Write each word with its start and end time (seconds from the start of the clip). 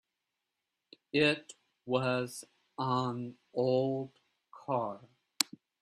It 1.13 1.53
was 1.85 2.43
an 2.79 3.37
old 3.53 4.13
car. 4.51 4.99